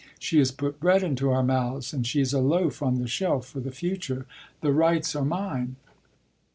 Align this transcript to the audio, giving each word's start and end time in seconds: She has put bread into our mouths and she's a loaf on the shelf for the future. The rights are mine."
She 0.17 0.39
has 0.39 0.49
put 0.51 0.79
bread 0.79 1.03
into 1.03 1.29
our 1.29 1.43
mouths 1.43 1.93
and 1.93 2.07
she's 2.07 2.33
a 2.33 2.39
loaf 2.39 2.81
on 2.81 2.95
the 2.97 3.05
shelf 3.07 3.45
for 3.47 3.59
the 3.59 3.69
future. 3.69 4.25
The 4.61 4.71
rights 4.73 5.15
are 5.15 5.23
mine." 5.23 5.75